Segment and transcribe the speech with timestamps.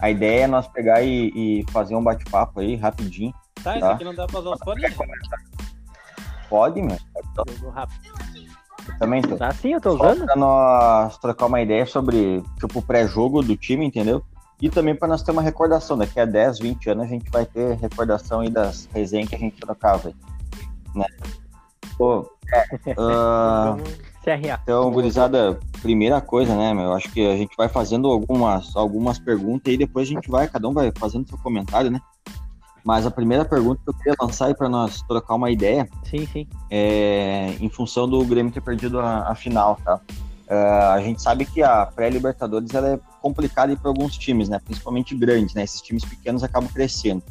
[0.00, 3.34] A ideia é nós pegar e, e fazer um bate-papo aí, rapidinho.
[3.62, 3.92] Tá, isso Tá.
[3.92, 4.96] aqui não dá pra usar os fones.
[6.48, 6.96] Pode, meu?
[7.58, 8.00] Jogo rápido.
[8.88, 9.36] Eu também tô.
[9.36, 10.24] Tá sim, eu tô Só usando.
[10.24, 14.22] pra nós trocar uma ideia sobre, tipo, o pré-jogo do time, entendeu?
[14.60, 15.96] E também para nós ter uma recordação.
[15.96, 19.38] Daqui a 10, 20 anos a gente vai ter recordação aí das resenhas que a
[19.38, 20.14] gente trocava aí.
[20.94, 21.06] Né?
[21.96, 24.60] Pô, é, Vamos CRA.
[24.62, 26.84] então, gurizada, primeira coisa, né, meu?
[26.84, 30.46] Eu acho que a gente vai fazendo algumas, algumas perguntas e depois a gente vai,
[30.46, 32.00] cada um vai fazendo seu comentário, né?
[32.84, 36.26] Mas a primeira pergunta que eu queria lançar aí para nós trocar uma ideia Sim,
[36.26, 36.46] sim.
[36.70, 40.00] é, em função do Grêmio ter perdido a, a final, tá?
[40.48, 44.58] Ah, a gente sabe que a pré-Libertadores ela é complicada para alguns times, né?
[44.58, 45.62] Principalmente grandes, né?
[45.62, 47.22] Esses times pequenos acabam crescendo.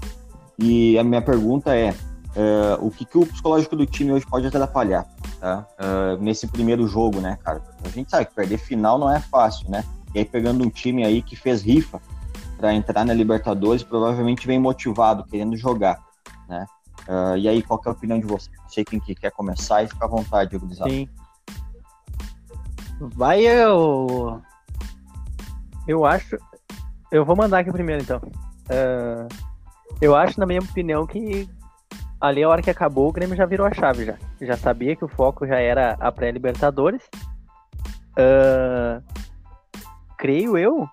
[0.57, 1.93] E a minha pergunta é,
[2.37, 5.05] ah, o que, que o psicológico do time hoje pode atrapalhar,
[5.39, 5.65] tá?
[5.77, 7.61] Ah, nesse primeiro jogo, né, cara?
[7.83, 9.83] A gente sabe que perder final não é fácil, né?
[10.13, 12.01] E aí pegando um time aí que fez rifa
[12.57, 15.99] para entrar na Libertadores, provavelmente vem motivado, querendo jogar,
[16.47, 16.65] né?
[17.07, 18.55] Ah, e aí, qual é a opinião de vocês?
[18.61, 20.91] Não sei quem que quer começar e fica à vontade, gurizada.
[20.91, 21.09] Sim.
[22.99, 24.41] Vai eu.
[25.87, 26.37] Eu acho.
[27.11, 28.21] Eu vou mandar aqui primeiro então.
[28.69, 29.27] Ah,
[29.99, 31.49] eu acho, na minha opinião, que
[32.19, 34.15] ali a hora que acabou, o Grêmio já virou a chave já.
[34.41, 37.01] Já sabia que o foco já era a pré-Libertadores.
[38.17, 39.01] Ah,
[40.17, 40.87] creio eu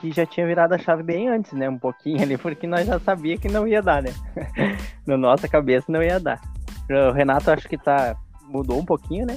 [0.00, 1.68] que já tinha virado a chave bem antes, né?
[1.68, 4.10] Um pouquinho ali, porque nós já sabia que não ia dar, né?
[5.06, 6.40] Na nossa cabeça não ia dar.
[6.88, 8.16] O Renato acho que tá.
[8.44, 9.36] mudou um pouquinho, né?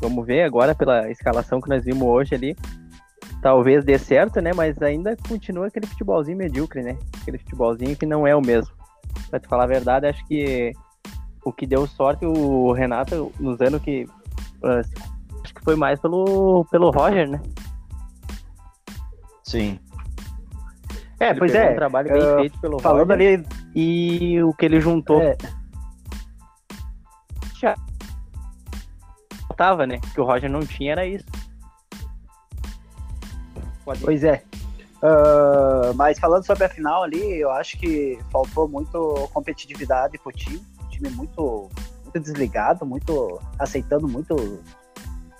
[0.00, 2.56] Vamos ver agora pela escalação que nós vimos hoje ali.
[3.40, 4.52] Talvez dê certo, né?
[4.52, 6.98] Mas ainda continua aquele futebolzinho medíocre, né?
[7.20, 8.74] Aquele futebolzinho que não é o mesmo.
[9.30, 10.72] Pra te falar a verdade, acho que
[11.44, 14.06] o que deu sorte o Renato nos anos que.
[14.64, 14.80] ah,
[15.42, 17.40] acho que foi mais pelo, pelo Roger, né?
[19.44, 19.78] Sim.
[21.18, 21.70] É, Ele pois é.
[21.70, 23.38] um trabalho bem ah, feito pelo Falando Roger.
[23.38, 25.36] ali, E o que ele juntou é,
[29.62, 30.00] faltava, né?
[30.14, 31.24] Que o Roger não tinha era isso.
[33.84, 34.42] Pode pois é.
[35.02, 40.62] Ah, mas falando sobre a final ali, eu acho que faltou muito competitividade pro time.
[40.80, 41.68] O time muito,
[42.04, 44.62] muito desligado, muito aceitando muito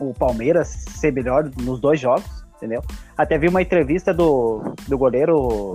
[0.00, 2.82] o Palmeiras ser melhor nos dois jogos, entendeu?
[3.16, 5.72] Até vi uma entrevista do, do goleiro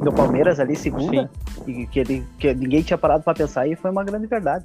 [0.00, 1.28] do Palmeiras ali, segunda,
[1.66, 4.64] e que, ele, que ninguém tinha parado para pensar e foi uma grande verdade.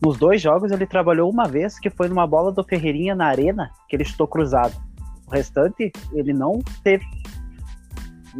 [0.00, 3.70] Nos dois jogos ele trabalhou uma vez, que foi numa bola do Ferreirinha na arena,
[3.88, 4.74] que ele chutou cruzado.
[5.26, 7.04] O restante, ele não teve.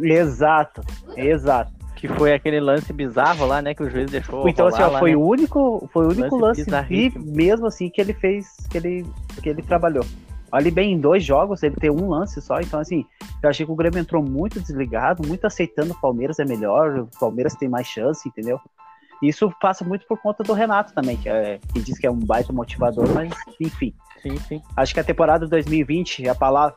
[0.01, 0.81] Exato,
[1.15, 1.73] exato.
[1.95, 3.73] Que foi aquele lance bizarro lá, né?
[3.73, 4.47] Que o juiz deixou.
[4.47, 5.17] Então, assim, ó, lá, foi né?
[5.17, 9.05] o único, foi o único Lance lance, e mesmo assim que ele fez, que ele,
[9.41, 10.05] que ele trabalhou.
[10.51, 13.05] Ali bem em dois jogos, ele tem um lance só, então assim,
[13.41, 17.09] eu achei que o Grêmio entrou muito desligado, muito aceitando o Palmeiras é melhor, o
[17.19, 18.59] Palmeiras tem mais chance, entendeu?
[19.21, 22.19] Isso passa muito por conta do Renato também, que, é, que diz que é um
[22.19, 23.93] baita motivador, mas enfim.
[24.21, 24.61] Sim, sim.
[24.75, 26.75] Acho que a temporada 2020, a palavra.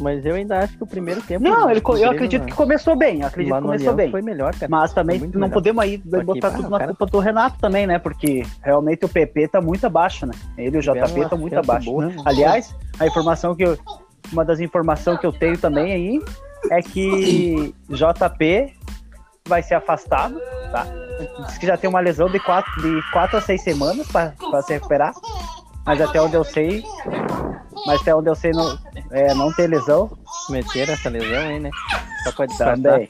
[0.00, 1.42] Mas eu ainda acho que o primeiro tempo.
[1.42, 4.10] Não, ele, co- eu acredito que começou bem, acredito que começou bem.
[4.10, 4.68] Foi melhor, cara.
[4.70, 5.50] Mas também não melhor.
[5.50, 7.98] podemos aí botar tudo na cara- culpa do Renato também, né?
[7.98, 10.32] Porque realmente o PP tá muito abaixo, né?
[10.56, 11.90] Ele e o JP estão muito abaixo.
[11.90, 12.12] boa.
[12.24, 13.76] Aliás, a informação que eu.
[14.32, 16.22] Uma das informações que eu tenho também aí
[16.70, 18.72] é que JP
[19.48, 20.38] vai ser afastado,
[20.70, 20.86] tá?
[21.46, 24.32] Diz que já tem uma lesão de quatro, de quatro a seis semanas para
[24.62, 25.14] se recuperar.
[25.86, 26.84] Mas até onde eu sei.
[27.86, 28.76] Mas até onde eu sei não,
[29.10, 30.10] é, não tem lesão
[30.50, 31.70] Meteram essa lesão aí, né?
[32.24, 32.76] Só pra disfarçar.
[32.76, 33.08] também.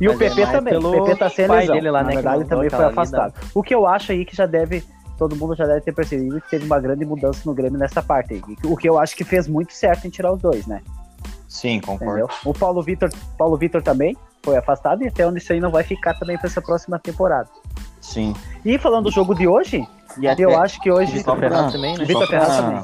[0.00, 0.76] E o Mas é PP mais também.
[0.76, 1.74] O PP tá sem lesão.
[1.74, 3.34] dele lá, Na né, que verdade, também foi ali afastado.
[3.54, 4.84] O que eu acho aí que já deve.
[5.18, 8.34] Todo mundo já deve ter percebido que teve uma grande mudança no Grêmio nessa parte
[8.34, 8.42] aí.
[8.64, 10.82] O que eu acho que fez muito certo em tirar os dois, né?
[11.48, 12.18] Sim, concordo.
[12.18, 12.28] Entendeu?
[12.44, 13.08] O Paulo Vitor,
[13.38, 16.48] Paulo Vitor também foi afastado e até onde isso aí não vai ficar também para
[16.48, 17.48] essa próxima temporada.
[18.02, 18.34] Sim.
[18.62, 21.24] E falando do jogo de hoje, E até, eu acho que hoje.
[21.24, 22.04] pra- Ferraz também, né?
[22.04, 22.82] Vitor Ferraz também.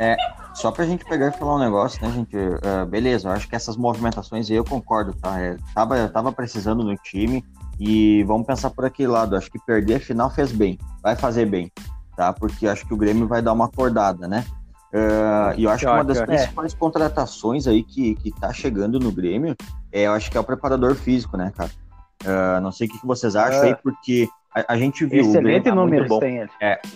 [0.00, 0.16] É,
[0.54, 2.36] só pra gente pegar e falar um negócio, né, gente?
[2.36, 5.40] É, beleza, eu acho que essas movimentações aí eu concordo, tá?
[5.40, 7.44] É, tava, tava precisando no time
[7.78, 9.36] e vamos pensar por aquele lado.
[9.36, 11.70] Acho que perder a final fez bem, vai fazer bem,
[12.16, 12.32] tá?
[12.32, 14.44] Porque acho que o Grêmio vai dar uma acordada, né?
[14.92, 19.10] É, e eu acho que uma das principais contratações aí que, que tá chegando no
[19.10, 19.56] Grêmio
[19.90, 21.70] é, eu acho que é o preparador físico, né, cara?
[22.24, 23.66] É, não sei o que, que vocês acham É.
[23.68, 25.24] aí, porque a, a gente viu.
[25.24, 26.50] o Excelente Grêmio tá número tem ele.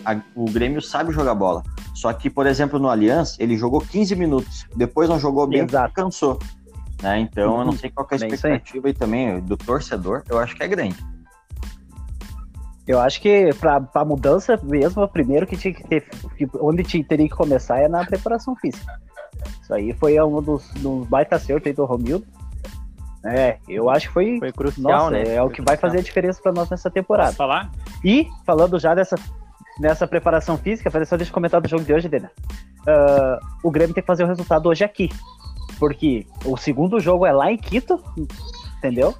[0.05, 1.63] A- o Grêmio sabe jogar bola.
[1.95, 4.67] Só que, por exemplo, no Allianz, ele jogou 15 minutos.
[4.75, 5.93] Depois não jogou bem Exato.
[5.93, 6.39] cansou.
[7.01, 7.19] Né?
[7.19, 10.23] Então, eu não sei qual que é a É expectativa aí também do torcedor.
[10.29, 10.97] Eu acho que é grande.
[12.87, 16.07] Eu acho que pra, pra mudança mesmo, o primeiro que tinha que ter.
[16.37, 18.99] que- onde tinha, teria que começar é na preparação física.
[19.61, 22.25] Isso aí foi um dos, dos baita acertos aí do Romildo.
[23.27, 24.39] É, eu acho que foi.
[24.39, 25.35] Foi crucial, nossa, né?
[25.35, 25.91] É o Foi que vai crucial.
[25.91, 27.27] fazer a diferença pra nós nessa temporada.
[27.29, 27.71] Posso falar?
[28.03, 29.15] E, falando já dessa,
[29.79, 32.31] nessa preparação física, falei só deixa eu comentar do jogo de hoje, Dena.
[32.87, 35.09] Ah, o Grêmio tem que fazer o resultado hoje aqui.
[35.79, 38.01] Porque o segundo jogo é lá em Quito,
[38.77, 39.13] entendeu?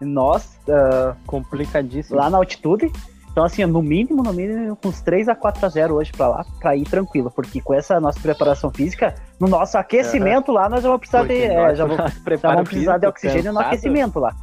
[0.00, 2.18] E Nós, ah, Complicadíssimo.
[2.18, 2.90] lá na altitude.
[3.38, 6.26] Então, assim, no mínimo, no mínimo, com uns 3 a 4 a 0 hoje pra
[6.26, 7.30] lá, pra ir tranquilo.
[7.30, 11.42] Porque com essa nossa preparação física, no nosso aquecimento lá, nós já vamos precisar de.
[11.42, 13.66] É, já vamos, já vamos precisar de oxigênio no cansado.
[13.68, 14.34] aquecimento lá.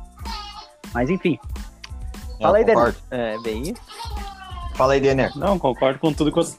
[0.94, 1.38] Mas enfim,
[2.40, 2.98] É, Fala aí, eu concordo.
[3.12, 3.82] É, bem isso.
[4.76, 5.38] Fala aí, Denner.
[5.38, 6.58] Não, concordo com tudo que vocês,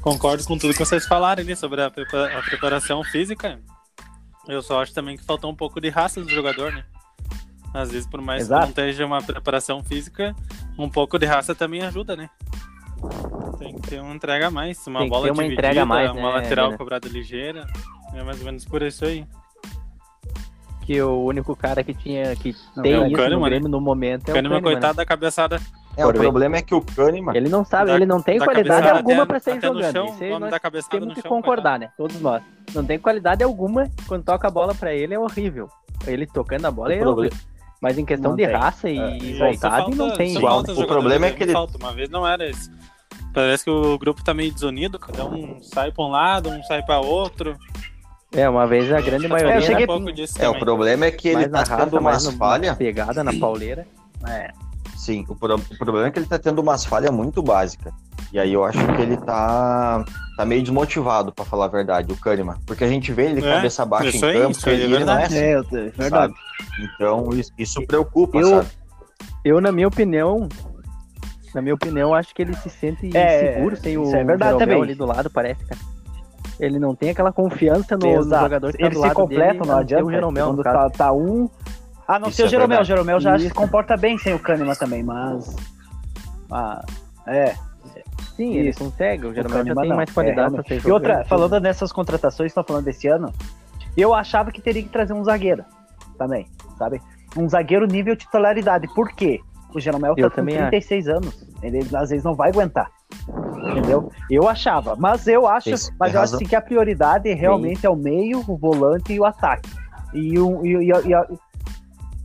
[0.00, 1.90] concordo com tudo que vocês falaram ali sobre a
[2.48, 3.58] preparação física.
[4.46, 6.84] Eu só acho também que faltou um pouco de raça do jogador, né?
[7.74, 8.60] Às vezes, por mais Exato.
[8.60, 10.34] que não esteja uma preparação física,
[10.78, 12.30] um pouco de raça também ajuda, né?
[13.58, 15.82] Tem que ter uma entrega a mais, uma Tem que bola ter uma dividida, entrega
[15.82, 16.78] a mais, uma né, lateral Renan?
[16.78, 17.66] cobrada ligeira.
[18.14, 19.26] É mais ou menos por isso aí.
[20.86, 23.48] Que o único cara que tinha que Não, tem é o isso Kahneman, no né?
[23.50, 25.60] Grêmio no momento é o Kahneman, Kahneman, coitado da cabeçada,
[25.96, 26.20] É, o bem.
[26.22, 27.38] problema é que o Kahneman, né?
[27.38, 29.92] Ele não sabe, Da- ele não tem da qualidade alguma pra sair no jogando.
[29.92, 31.90] chão, Isso aí nós temos que chão, concordar, né?
[31.96, 32.40] Todos nós.
[32.74, 33.90] Não tem qualidade alguma.
[34.06, 35.68] Quando toca a bola pra ele é horrível.
[36.06, 37.55] Ele tocando a bola é O problema- horrível.
[37.86, 38.52] Mas em questão Não de tem.
[38.56, 40.58] raça e É, vontade, falta- não tem isso igual.
[40.60, 41.78] O problema é que ele- falta.
[41.78, 42.68] Uma vez não era isso.
[43.32, 46.82] Parece que o grupo tá meio desunido, cada um sai pra um lado, um sai
[46.82, 47.56] pra outro.
[48.34, 51.06] É, uma vez a grande maioria eu era cheguei- um pouco disso é, o problema
[51.06, 52.76] é que ele mais tá raça, tendo umas falhas.
[52.76, 53.86] pegada, na pauleira.
[54.28, 54.50] é,
[54.96, 57.92] Sim, o, pro- o problema é que ele tá tendo umas falhas muito básicas.
[58.32, 60.04] E aí eu acho que ele tá,
[60.36, 62.56] tá meio desmotivado, pra falar a verdade, o Kahneman.
[62.66, 64.96] Porque a gente vê ele É, cabeça baixa em campo isso é ele não é
[64.98, 65.24] verdade.
[65.24, 66.34] assim, é, eu- é verdade.
[66.80, 68.68] Então isso, isso preocupa, Eu- sabe?
[69.44, 70.48] Eu, na minha opinião,
[71.54, 74.82] na minha opinião, acho que ele se sente É, seguro sem o é verdade também.
[74.82, 75.80] ali do lado, parece, cara.
[76.58, 78.42] Ele não tem aquela confiança no, no Exato.
[78.44, 80.04] jogador que tá Eles do se lado completam, dele, não adianta.
[80.04, 81.48] o Jeromel, quando tá, tá um.
[82.08, 82.66] Ah, não Isso ser o é Jeromel.
[82.66, 82.88] O verdade.
[82.88, 83.48] Jeromel já Isso.
[83.48, 85.54] se comporta bem sem o Kahneman também, mas.
[86.50, 86.84] Ah,
[87.26, 87.54] é.
[88.36, 88.78] Sim, Isso.
[88.78, 89.26] consegue.
[89.26, 90.82] O Jeromel já tem mais É, qualidade pra realmente.
[90.82, 93.32] ser E outra, falando nessas contratações que estão falando desse ano,
[93.96, 95.64] eu achava que teria que trazer um zagueiro
[96.18, 96.46] também,
[96.78, 97.00] sabe?
[97.36, 98.86] Um zagueiro nível titularidade.
[98.94, 99.40] Por quê?
[99.74, 101.46] O Jeromel tá Eu com também 36 anos.
[101.62, 102.90] Ele às vezes não vai aguentar.
[103.70, 104.10] Entendeu?
[104.30, 106.38] Eu achava, mas eu acho, Isso, mas eu razão.
[106.38, 109.68] acho que a prioridade realmente é o meio, o volante e o ataque.
[110.14, 111.38] E o e, e, e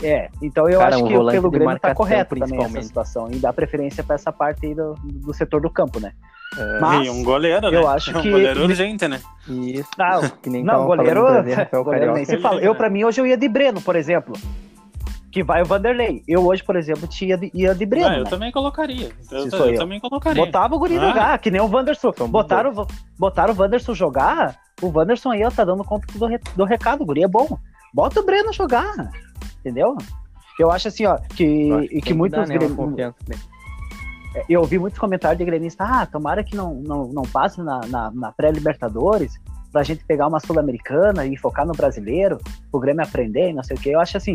[0.03, 3.35] é, então eu Cara, acho um que pelo Grêmio tá correto também essa situação e
[3.37, 6.11] dá preferência para essa parte aí do, do setor do campo, né?
[6.57, 7.77] É, Mas E um goleiro, né?
[7.77, 9.21] eu acho um que- goleiro urgente, né?
[9.47, 11.21] Isso, Não, que nem Não, goleiro,
[11.83, 12.59] goleiro nem se fala.
[12.61, 14.33] Eu, pra mim, hoje eu ia de Breno, por exemplo.
[15.31, 16.21] Que vai o Vanderlei.
[16.27, 18.05] Eu hoje, por exemplo, tinha de, ia de Breno.
[18.09, 18.29] Ah, eu né?
[18.29, 19.11] também colocaria.
[19.31, 19.75] Eu, eu eu.
[19.79, 20.43] também colocaria.
[20.45, 21.07] Botava o guri Ah.
[21.07, 22.11] jogar, que nem o Wanderson.
[22.11, 22.87] Somos Botaram, o-
[23.17, 24.57] botaram o Wanderson jogar.
[24.81, 27.03] O Wanderson aí, ó, tá dando conta do, re- do recado.
[27.03, 27.57] O guri é bom.
[27.93, 28.91] Bota o Breno jogar.
[29.61, 29.95] Entendeu?
[30.59, 31.43] Eu acho assim, ó, que,
[31.91, 33.41] e que tem muitos né, uma gremi- confiança nele.
[34.49, 38.11] eu ouvi muitos comentários de gremistas, ah, tomara que não, não, não passe na, na,
[38.11, 39.33] na pré-Libertadores,
[39.71, 42.37] pra gente pegar uma Sul-Americana e focar no brasileiro,
[42.71, 43.89] o Grêmio aprender e não sei o que.
[43.89, 44.33] Eu acho assim,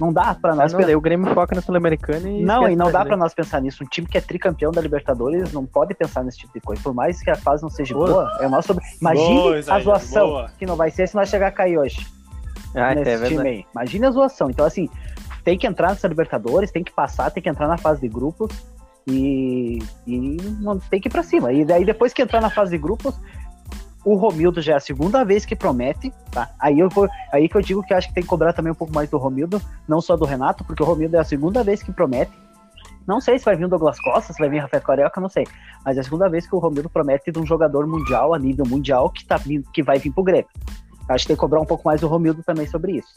[0.00, 0.86] não dá pra Ah, nós não, pensar.
[0.86, 2.42] daí o Grêmio foca na Sul-Americana e.
[2.42, 3.16] Não, e não dá pra brasileiro.
[3.18, 3.84] nós pensar nisso.
[3.84, 6.82] Um time que é tricampeão da Libertadores não pode pensar nesse tipo de coisa.
[6.82, 8.08] Por mais que a fase não seja Boa.
[8.08, 8.74] boa, é o nosso.
[9.00, 10.50] Imagine Boa, a zoação boa.
[10.58, 12.04] que não vai ser se nós chegar a cair hoje
[12.78, 13.48] Ah, é nesse time verdade.
[13.48, 13.66] aí.
[13.74, 14.50] Imagine a zoação.
[14.50, 14.88] Então, assim,
[15.44, 18.50] tem que entrar nessa Libertadores, tem que passar, tem que entrar na fase de grupos
[19.06, 20.36] e, e
[20.90, 21.52] tem que ir pra cima.
[21.52, 23.18] E daí, depois que entrar na fase de grupos,
[24.04, 26.50] o Romildo já é a segunda vez que promete, tá?
[26.58, 28.74] Aí eu vou, aí que eu digo que acho que tem que cobrar também um
[28.74, 31.82] pouco mais do Romildo, não só do Renato, porque o Romildo é a segunda vez
[31.82, 32.32] que promete.
[33.06, 35.30] Não sei se vai vir o Douglas Costa, se vai vir o Rafael Carioca, não
[35.30, 35.46] sei.
[35.84, 38.66] Mas é a segunda vez que o Romildo promete de um jogador mundial, a nível
[38.66, 39.40] mundial, que, tá
[39.72, 40.48] que vai vir pro Grêmio.
[41.08, 43.08] Acho que tem que cobrar um pouco mais do Romildo também sobre isso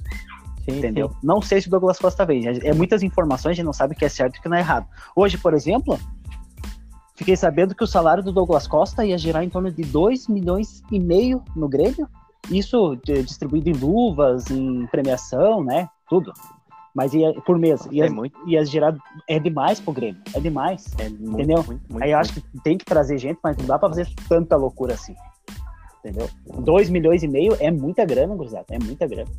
[0.65, 1.09] Sim, entendeu?
[1.09, 1.15] sim.
[1.23, 2.47] Não sei se o Douglas Costa vem.
[2.47, 4.57] É muitas informações, a gente não sabe o que é certo e o que não
[4.57, 4.87] é errado.
[5.15, 5.99] Hoje, por exemplo,
[7.15, 10.83] fiquei sabendo que o salário do Douglas Costa ia girar em torno de 2 milhões
[10.91, 12.07] e meio no Grêmio.
[12.49, 15.87] Isso distribuído em luvas, em premiação, né?
[16.09, 16.33] Tudo.
[16.93, 17.87] Mas ia por mês.
[17.89, 18.95] Ia, É muito, ia girar.
[19.27, 20.21] É demais pro Grêmio.
[20.33, 20.85] É demais.
[20.99, 21.63] é Entendeu?
[21.63, 24.07] muito, muito, Aí eu acho que tem que trazer gente, mas não dá pra fazer
[24.27, 25.15] tanta loucura assim.
[26.03, 26.27] Entendeu?
[26.59, 28.65] 2 milhões e meio é muita grana, gurizada.
[28.71, 29.29] É muita grana.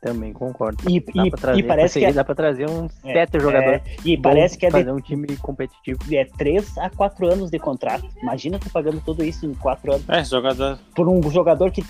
[0.00, 0.78] Também concordo.
[0.88, 3.38] E, Dá e, pra trazer, e parece que é, dá pra trazer uns É, sete
[3.40, 3.82] jogadores.
[4.04, 5.98] e bons parece que é de fazer um time competitivo.
[6.12, 8.04] é 3 a 4 anos de contrato.
[8.22, 10.08] Imagina tu pagando tudo isso em 4 anos.
[10.08, 10.78] É, jogador.
[10.94, 11.84] Por um jogador que.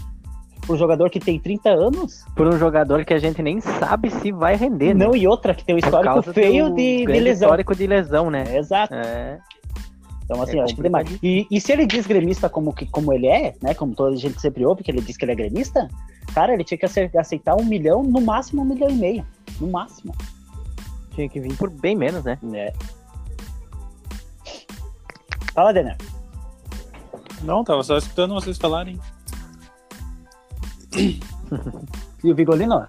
[0.66, 2.24] Por um jogador que tem 30 anos.
[2.36, 5.06] Por um jogador que a gente nem sabe se vai render, né?
[5.06, 7.46] Não, e outra, que tem um histórico feio de, de grande lesão.
[7.48, 8.44] histórico de lesão, né?
[8.48, 8.92] É, exato.
[8.94, 9.38] É,
[10.30, 11.08] Então, assim, É eu acho que demais.
[11.22, 13.72] E, e se ele diz gremista como, que, como ele é, né?
[13.72, 15.88] Como toda a gente sempre ouve, que ele diz que ele é gremista,
[16.34, 19.26] cara, ele tinha que ace- aceitar um milhão, no máximo um milhão e meio.
[19.58, 20.14] No máximo.
[21.14, 22.38] Tinha que vir por bem menos, né?
[22.42, 22.72] né?
[25.54, 25.96] Fala, Denner.
[27.42, 29.00] Não, tava só escutando vocês falarem.
[32.22, 32.86] E o Vigolino?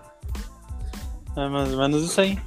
[1.38, 2.38] É mais ou menos isso aí.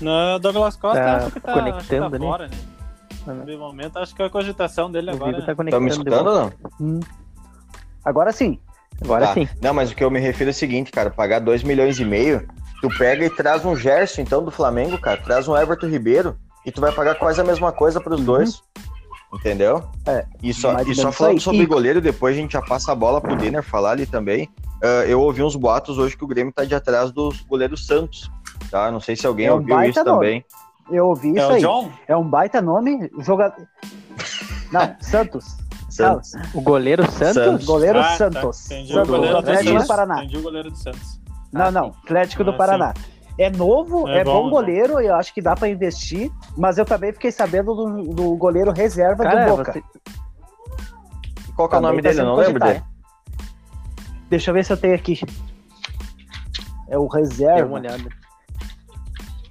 [0.00, 2.26] No Douglas Costa, Tá acho que tá, acho que tá conectando, né?
[2.26, 2.56] fora, né?
[3.46, 5.32] De momento, acho que a cogitação dele O agora.
[5.32, 5.84] Tá Estão conectando.
[5.84, 6.34] me escutando ou
[6.80, 7.00] não?
[8.04, 8.58] Agora sim.
[9.02, 9.34] Agora Tá.
[9.34, 9.48] sim.
[9.60, 12.04] Não, mas o que eu me refiro é o seguinte, cara, pagar 2 milhões e
[12.04, 12.46] meio,
[12.80, 16.70] tu pega e traz um Gerson, então, do Flamengo, cara, traz um Everton Ribeiro, e
[16.70, 18.62] tu vai pagar quase a mesma coisa pros dois.
[19.32, 19.82] Entendeu?
[20.06, 21.62] É, E só, e só falando isso sobre.
[21.62, 24.48] E- goleiro, depois a gente já passa a bola pro Denner falar ali também.
[24.80, 28.30] Ah, eu ouvi uns boatos hoje que o Grêmio tá de atrás dos goleiros Santos,
[28.70, 28.92] tá?
[28.92, 30.10] Não sei se alguém É um ouviu isso nome.
[30.18, 30.44] também.
[30.90, 31.60] Eu ouvi É isso o aí.
[31.60, 31.90] John?
[32.06, 33.10] É um baita nome.
[33.20, 33.54] Joga...
[34.72, 35.56] Não, Santos.
[35.88, 36.32] Santos.
[36.54, 37.34] O goleiro Santos?
[37.34, 37.64] Santos.
[37.66, 38.16] Goleiro Ah, tá.
[38.16, 38.70] Santos.
[38.70, 39.86] Entendi Santos, o goleiro do do Atlético do.
[39.86, 40.16] Paraná.
[40.18, 41.20] Entendi o goleiro do Santos.
[41.52, 41.86] Não, não.
[42.04, 42.94] Atlético do Ah, Paraná.
[43.38, 46.84] É novo, é, É bom, bom, goleiro, eu acho que dá pra investir, mas eu
[46.84, 49.72] também fiquei sabendo do, do goleiro reserva Cara, do Boca.
[49.72, 49.82] você-
[51.56, 52.20] Qual que é o nome tá dele?
[52.20, 52.82] Eu não lembro dele.
[54.30, 55.20] Deixa eu ver se eu tenho aqui.
[56.88, 57.72] É o Dê uma reserva.
[57.74, 58.08] olhada.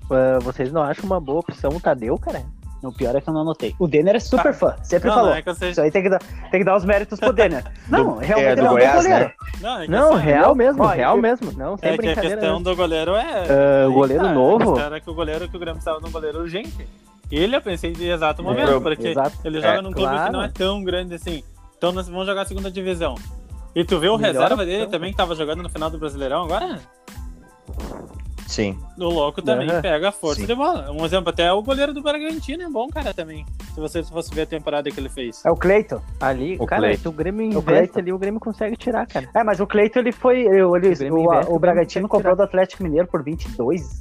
[0.10, 2.42] Ah, vocês não acham uma boa opção o Tadeu, cara?
[2.84, 3.74] O pior é que eu não anotei.
[3.80, 5.30] O Denner é super fã, sempre Não, falou.
[5.30, 6.20] não é que seja- Isso aí tem que, dar,
[6.52, 7.64] tem que dar os méritos pro Denner.
[7.88, 9.26] Não, realmente é, ele do é um bom Goiás, goleiro.
[9.26, 9.34] né?
[9.62, 11.52] Não, é que Não, assim, real mesmo, Ó, real eu- mesmo.
[11.54, 12.64] Não, sem É que a questão né?
[12.66, 13.86] do goleiro é.
[13.86, 14.78] O aí goleiro tá, novo?
[14.78, 16.86] Era que o goleiro que o Grêmio de um goleiro urgente.
[17.32, 19.38] Ele eu pensei de exato momento, pro- porque exato.
[19.46, 20.34] ele É, joga num clube que claro.
[20.34, 21.42] não é tão grande assim.
[21.78, 23.16] Então nós vamos jogar a segunda divisão.
[23.74, 25.98] E tu vê o Melhor reserva opção, dele também que tava jogando no final do
[25.98, 26.80] Brasileirão agora?
[28.54, 28.78] Sim.
[29.00, 29.82] O louco também Aham.
[29.82, 30.46] pega a força Sim.
[30.46, 30.92] de bola.
[30.92, 33.44] Um exemplo, até o goleiro do Bragantino é bom, cara, também.
[33.74, 35.44] Se você fosse ver a temporada que ele fez.
[35.44, 36.00] É o Cleiton.
[36.22, 37.02] Ali, O cara, Cleiton.
[37.02, 38.00] se o Grêmio O investe Cleiton.
[38.00, 39.28] ali, o Grêmio consegue tirar, cara.
[39.36, 40.42] É, mas o Cleiton ele foi.
[40.44, 44.00] eu- ele- O Grêmio o, investe, o o Bragantino comprou do Atlético Mineiro por 22,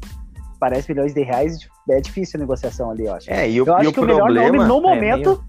[0.60, 1.58] parece milhões de reais.
[1.88, 3.30] É difícil a negociação ali, eu acho.
[3.32, 4.66] É, e o, eu e acho o que o melhor nome problema.
[4.66, 5.44] no É, momento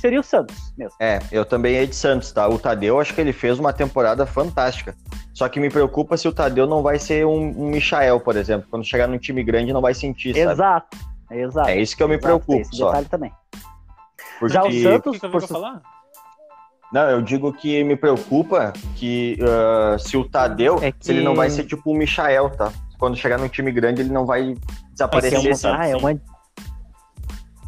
[0.00, 0.94] seria o Santos mesmo.
[1.00, 2.48] É, eu também é de Santos, tá?
[2.48, 4.94] O Tadeu, acho que ele fez uma temporada fantástica.
[5.34, 8.66] Só que me preocupa se o Tadeu não vai ser um, um Michael, por exemplo.
[8.70, 10.52] Quando chegar num time grande, não vai sentir, sabe?
[10.52, 10.96] Exato.
[11.30, 11.68] Exato.
[11.68, 12.86] É isso que eu me Exato, preocupo esse só.
[12.86, 13.32] detalhe também.
[14.38, 14.54] Porque...
[14.54, 15.82] Já o Santos- que, que por falar?
[16.92, 21.32] Não, eu digo que me preocupa que ah, se o Tadeu, É se ele não
[21.32, 22.72] que- vai ser tipo o Michael, tá?
[22.98, 24.54] Quando chegar num time grande, ele não vai
[24.92, 25.76] desaparecer, Vai ser um- sabe?
[25.82, 26.12] Ah, é uma,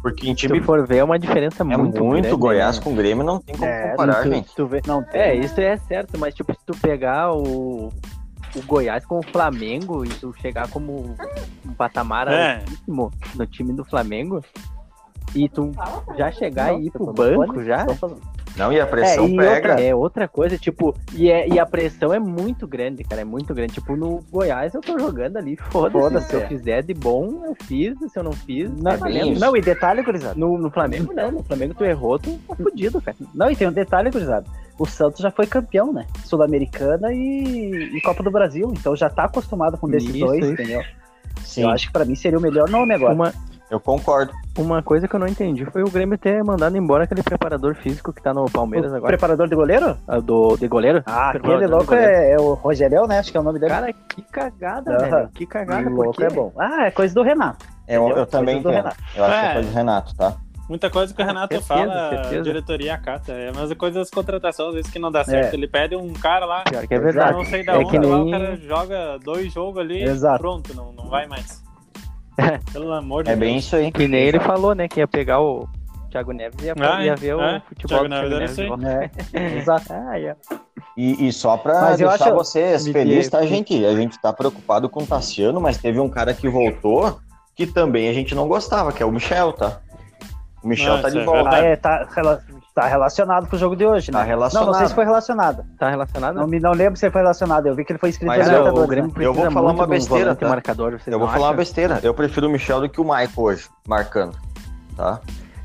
[0.01, 2.77] Porque em se time tu for ver, é uma diferença é muito, muito, grande, Goiás
[2.77, 2.83] né?
[2.83, 4.55] com Grêmio, não tem como É, comparar, tu, gente.
[4.55, 7.91] tu vê, Não, É, isso é certo, mas tipo, se tu pegar o,
[8.55, 11.15] o Goiás com o Flamengo e tu chegar como
[11.65, 12.55] um patamar É.
[12.59, 14.41] altíssimo no time do Flamengo
[15.35, 15.71] e tu
[16.17, 17.85] já chegar Não, e ir pro banco falando, já.
[18.59, 19.81] Não, e a pressão É, e pega.
[19.81, 23.53] é outra coisa, tipo, e, é, e a pressão é muito grande, cara, é muito
[23.53, 23.73] grande.
[23.73, 26.47] Tipo, no Goiás eu tô jogando ali, foda-se, Foda-se, se eu é.
[26.47, 29.39] fizer de bom, eu fiz, se eu não fiz, Não, isso.
[29.39, 30.35] não, e detalhe, gurizada.
[30.37, 33.15] No, no Flamengo não, no Flamengo tu errou, tu tá fudido, cara.
[33.33, 34.45] Não, e tem um detalhe, gurizada.
[34.77, 36.05] O Santos já foi campeão, né?
[36.25, 38.71] Sul-Americana e, e Copa do Brasil.
[38.77, 40.53] Então já tá acostumado com desses Isso, dois, isso.
[40.53, 40.81] entendeu?
[41.43, 43.13] Sim, Eu acho que pra mim seria o melhor nome agora.
[43.13, 43.33] Uma,
[43.69, 44.31] eu concordo.
[44.57, 48.11] uma coisa que eu não entendi foi o Grêmio ter mandado embora aquele preparador físico
[48.11, 49.97] que tá no Palmeiras o agora, preparador de goleiro?
[50.07, 51.03] ah, do, de goleiro.
[51.05, 52.11] Ah, Preparador aquele louco goleiro.
[52.11, 53.19] é, é o Rogério, né?
[53.19, 53.71] Acho que é o nome dele.
[53.73, 55.09] Cara, que cagada, Aham.
[55.09, 55.29] velho.
[55.33, 56.51] Que cagada, o por louco é bom.
[56.57, 57.65] Ah, é coisa do Renato.
[57.87, 58.25] É, Eu, eu Entendeu?
[58.27, 58.89] também entendo.
[59.15, 59.53] Eu acho que é É.
[59.53, 60.35] coisa do Renato, tá?
[60.67, 62.39] Muita coisa que o Renato certeza, fala, certeza.
[62.39, 63.31] a diretoria acata.
[63.31, 65.53] É a mesma coisa das contratações, às vezes que não dá certo.
[65.53, 65.55] É.
[65.57, 67.33] Ele pede um cara lá, Pior que é eu verdade.
[67.33, 70.37] não sei da É onde, que lá nem- o cara joga dois jogos ali Exato.
[70.39, 71.63] pronto, não, não vai mais.
[72.71, 73.65] Pelo amor de É bem Deus.
[73.65, 73.91] isso aí.
[73.91, 74.87] Que nem ele falou, né?
[74.87, 75.67] Que ia pegar o
[76.11, 77.61] Thiago Neves e ia, Ah, ia é, ver o é.
[77.67, 78.51] futebol Thiago do Thiago Neves era Neves.
[78.51, 78.65] isso aí.
[78.65, 79.37] de volta.
[79.37, 79.85] É, exato.
[79.93, 80.59] Ah.
[80.97, 83.85] E, e só pra Mas eu deixar acho- vocês felizes, tá, gente?
[83.85, 87.19] A gente tá preocupado com o Tassiano, mas teve um cara que voltou
[87.55, 89.79] que também a gente não gostava, que é o Michel, tá?
[90.63, 91.49] O Michel Ah, tá de é volta.
[91.55, 92.05] Ah, é, tá,
[92.75, 94.19] tá relacionado com o jogo de hoje, né?
[94.19, 94.65] Tá relacionado.
[94.65, 95.65] Não, não sei se foi relacionado.
[95.77, 96.35] Tá relacionado?
[96.35, 97.65] Não, me, não lembro se ele foi relacionado.
[97.67, 98.89] Eu vi que ele foi inscrito Mas na eu- o Libertadores.
[98.89, 99.25] Grêmio né?
[99.25, 100.47] Eu vou falar muito uma um besteira, tá?
[100.47, 101.99] marcador, Eu vou não falar uma besteira.
[102.03, 104.35] Eu prefiro o Michel do que o Michael hoje, marcando.
[104.95, 105.19] Tá?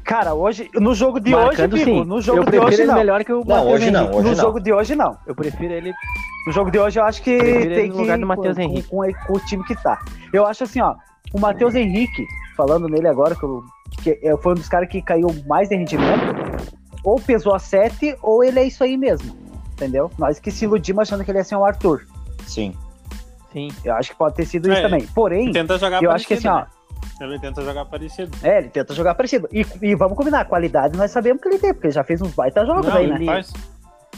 [0.04, 2.04] Cara, hoje, no jogo de Marcando, hoje, sim.
[2.04, 2.94] no jogo eu de hoje ele não.
[2.94, 4.16] melhor que o Não, Matheus hoje não, Henrique.
[4.18, 4.42] hoje no não.
[4.42, 5.16] jogo de hoje não.
[5.26, 5.92] Eu prefiro ele.
[6.46, 8.54] No jogo de hoje eu acho que ele tem no que lugar do ir Matheus
[8.56, 8.88] com, Henrique.
[8.90, 8.96] Com,
[9.26, 9.98] com o time que tá.
[10.30, 10.94] Eu acho assim, ó,
[11.32, 12.22] o Matheus Henrique,
[12.54, 13.62] falando nele agora, que, eu-
[14.02, 16.33] que é- foi um dos caras que caiu mais de rendimento,
[17.04, 19.36] ou pesou a 7, ou ele é isso aí mesmo.
[19.74, 20.10] Entendeu?
[20.18, 22.06] Nós que se iludimos achando que ele ia ser um Arthur.
[22.46, 22.74] Sim.
[23.52, 23.68] Sim.
[23.84, 24.82] Eu acho que pode ter sido isso É.
[24.82, 25.06] também.
[25.14, 26.70] Porém, Tenta jogar eu acho que assim, parecido,
[27.20, 27.30] ó, né?
[27.30, 28.36] Ele tenta jogar parecido.
[28.42, 29.48] É, ele tenta jogar parecido.
[29.52, 32.20] E, e vamos combinar, a qualidade nós sabemos que ele tem, porque ele já fez
[32.20, 33.26] uns baita jogos Não, aí, ele né?
[33.26, 33.52] faz.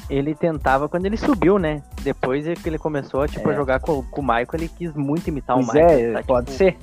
[0.08, 1.82] Ele tentava quando ele subiu, né?
[2.02, 3.52] Depois é que ele começou tipo, É.
[3.52, 6.10] a jogar com, com o Michael, ele quis muito imitar Pois o Michael.
[6.10, 6.76] é, tá, pode tipo, ser.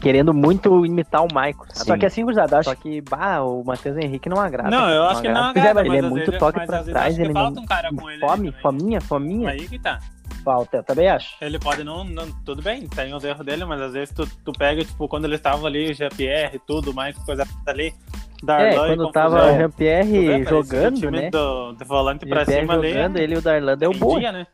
[0.00, 1.56] Querendo muito imitar o Michael.
[1.70, 1.86] sabe?
[1.86, 4.70] Só que assim, gurizada, acho Só que, bah, o Matheus Henrique não agrada.
[4.70, 5.70] Não, eu acho que não agrada.
[5.80, 7.62] agrada, Ele é muito toque pra trás, ele falta não...
[7.62, 8.62] um cara com ele Fome, ali também.
[8.62, 9.50] fominha, fominha.
[9.50, 9.98] Aí que tá.
[10.44, 11.36] falta, eu também acho.
[11.40, 12.30] Ele pode não, não.
[12.44, 15.38] Tudo bem, tem os erros dele, mas às vezes tu, tu pega, tipo, quando eles
[15.38, 17.94] estavam ali, o Jean-Pierre, tudo, o Michael, coisa ali.
[18.42, 21.30] Darlan É, quando tava o Jean-Pierre jogando, né?
[21.30, 22.90] Do, do volante pra cima ali.
[22.92, 24.46] jogando, ele e o Darlan deu rendia, né?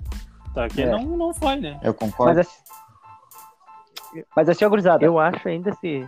[0.55, 0.87] Só que É.
[0.87, 1.79] não, não foi, né?
[1.83, 2.35] Eu concordo.
[2.37, 2.57] Mas assim,
[4.37, 6.07] mas assim, gurizada, Eu acho ainda se,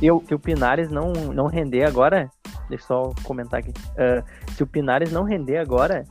[0.00, 2.30] eu, se o Pinares não, não render agora,
[2.68, 3.72] deixa eu só comentar aqui.
[3.98, 6.04] ah, se o Pinares não render agora,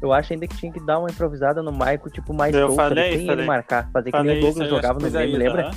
[0.00, 2.82] eu acho ainda que tinha que dar uma improvisada no Maico, tipo, mais Eu solta,
[2.84, 3.46] falei, sem ele falei.
[3.46, 3.90] marcar.
[3.92, 5.70] Fazer que Falei nem o Douglas jogava no que fiz aí, lembra?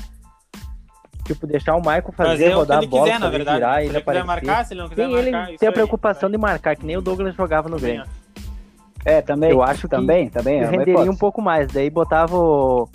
[1.25, 3.58] Tipo, deixar o Maico fazer, Fazer que rodar ele a bola, quiser, na verdade.
[3.58, 4.25] virar, Se ele ele aparecer.
[4.25, 6.32] marcar, se ele não quiser Sem marcar, ele ter a aí, preocupação vai.
[6.32, 8.06] de marcar, que nem o Douglas jogava no Grêmio.
[9.03, 11.10] é, também, Eu acho que também, também, é renderia hipótese.
[11.10, 12.89] um pouco mais, daí botava o...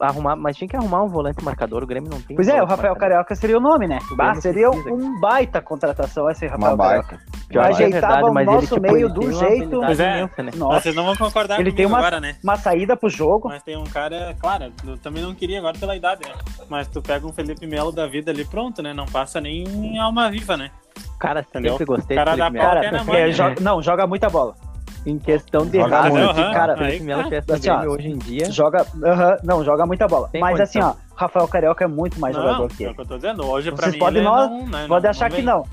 [0.00, 2.54] Arrumar, mas tinha que arrumar um volante marcador, o Grêmio não tem Pois um é,
[2.62, 2.98] o Rafael marcador.
[3.00, 3.98] Carioca seria o nome, né?
[4.12, 4.94] O Bah, seria precisa.
[4.94, 7.02] um baita contratação esse Rafael Uma baita.
[7.08, 7.26] Carioca.
[7.48, 10.18] Pior que é ajeitava verdade, o nosso ele, tipo, meio do jeito- habilidade Pois é.
[10.20, 10.52] imensa, né?
[10.54, 12.36] Nossa, vocês não vão concordar Ele comigo tem uma- agora, né?
[12.44, 13.48] uma saída pro jogo.
[13.48, 16.34] Mas tem um cara, claro, eu também não queria agora pela idade, né?
[16.68, 18.92] Mas tu pega um Felipe Melo da vida ali, pronto, né?
[18.94, 20.70] Não passa nem em alma viva, né?
[21.18, 21.72] Cara, Entendeu?
[21.72, 22.64] sempre gostei Cara Felipe Melo.
[22.68, 23.32] Cara, é, né?
[23.32, 24.54] joga- não, joga muita bola.
[25.08, 26.52] Em questão de Joga raça, muito, de aham.
[26.52, 28.50] cara, Felipe que Melo tivesse no Assim, ó, hoje em dia.
[28.52, 30.28] Joga, aham, não, joga muita bola.
[30.28, 31.02] Tem Mas assim, condição.
[31.10, 32.94] ó, Rafael Carioca é muito mais não, jogador que é o ele.
[32.96, 33.46] que eu tô dizendo.
[33.46, 35.64] Hoje, pra Vocês mim, podem ele não- não, né, Pode não- achar não que não.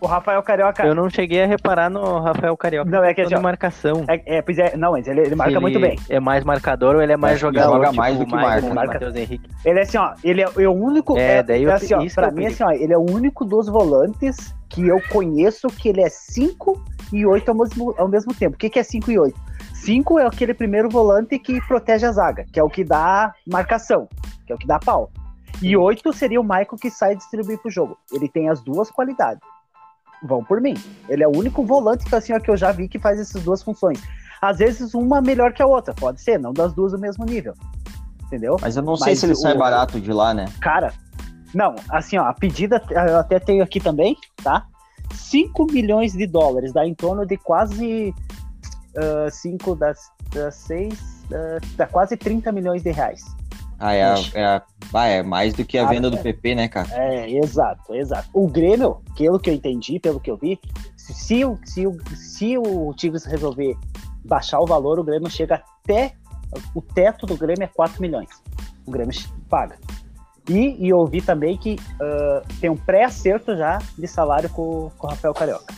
[0.00, 0.86] O Rafael Carioca.
[0.86, 4.04] Eu não cheguei a reparar no Rafael Carioca Não, é que assim, de ó, marcação.
[4.08, 5.98] É, é, pois é, não, mas ele, ele marca Se muito ele bem.
[6.08, 7.74] É mais marcador ou ele é mais jogador?
[7.74, 8.92] joga tipo mais do o que Michael, marca.
[8.94, 9.50] Matheus Henrique.
[9.64, 11.18] Ele é assim, ó, ele é, é o único.
[11.18, 13.02] É, É, daí é eu- assim, ó, isso pra mim, assim, ó, ele é o
[13.10, 18.08] único dos volantes que eu conheço que ele é 5 e 8 ao mesmo, ao
[18.08, 18.54] mesmo tempo.
[18.54, 19.38] O que, que é 5 e 8?
[19.74, 24.08] 5 é aquele primeiro volante que protege a zaga, que é o que dá marcação,
[24.46, 25.10] que é o que dá pau.
[25.62, 27.98] E 8 seria o Michael que sai distribuir pro jogo.
[28.12, 29.40] Ele tem as duas qualidades.
[30.22, 30.74] Vão por mim.
[31.08, 33.42] Ele é o único volante que, assim, ó, que eu já vi que faz essas
[33.42, 34.00] duas funções.
[34.42, 37.54] Às vezes uma melhor que a outra, pode ser, não das duas do mesmo nível.
[38.26, 38.56] Entendeu?
[38.60, 40.46] Mas eu não sei Mas se ele o- sai barato de lá, né?
[40.60, 40.92] Cara,
[41.54, 44.66] não, assim, ó, a pedida eu até tenho aqui também, tá?
[45.14, 48.14] 5 milhões de dólares, dá em torno de quase
[49.30, 49.98] 5 das,
[50.32, 50.94] das 6,
[51.76, 53.22] dá quase 30 milhões de reais.
[53.80, 54.62] Ah, é, a- é, a-
[54.92, 56.22] ah, é mais do que a Ah, venda do é.
[56.22, 56.88] PP, né, cara?
[56.92, 58.28] É, exato, exato.
[58.34, 60.60] O Grêmio, pelo que eu entendi, pelo que eu vi,
[60.96, 63.74] se, se, o, se, o, se o Tigres resolver
[64.24, 66.12] baixar o valor, o Grêmio chega até.
[66.74, 68.28] O teto do Grêmio é 4 milhões.
[68.84, 69.14] O Grêmio
[69.48, 69.76] paga.
[70.48, 75.06] E, e eu ouvi também que ah, tem um pré-acerto já de salário com, com
[75.06, 75.72] o Rafael Carioca.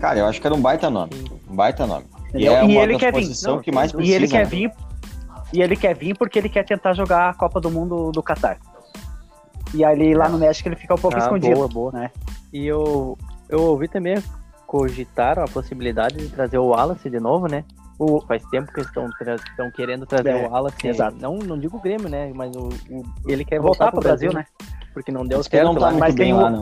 [0.00, 1.12] Cara, eu acho que era um baita nome.
[1.50, 2.04] Um baita nome.
[2.34, 3.20] E é E uma ele das quer vir.
[3.20, 4.12] posição Não, que mais precisa.
[4.12, 4.44] E ele quer né?
[4.44, 4.72] vir.
[5.52, 8.58] E ele quer vir porque ele quer tentar jogar a Copa do Mundo do Catar.
[9.74, 11.54] E ali lá no México ele fica um pouco Ah, escondido.
[11.54, 11.92] boa, boa.
[11.92, 12.10] né?
[12.52, 13.16] E eu,
[13.48, 14.22] eu ouvi também
[14.66, 17.64] cogitaram a possibilidade de trazer o Wallace de novo, né?
[17.98, 20.76] O, faz tempo que estão, tra- estão querendo trazer É, o Wallace.
[20.88, 21.16] exato.
[21.20, 22.32] Não, não digo o Grêmio, né?
[22.34, 24.46] Mas o, o- ele quer Voltar voltar, pro Brasil, né?
[24.94, 25.92] Porque não deu ele certo não tá lá.
[25.92, 26.60] mas bem tem lá, o- não.